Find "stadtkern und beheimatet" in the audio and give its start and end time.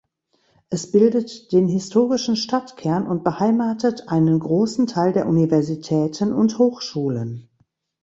2.35-4.07